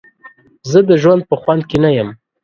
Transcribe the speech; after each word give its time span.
زه 0.71 0.79
د 0.89 0.91
ژوند 1.01 1.21
په 1.29 1.35
خوند 1.41 1.61
کې 1.69 1.77
نه 1.83 1.89
یم. 1.97 2.09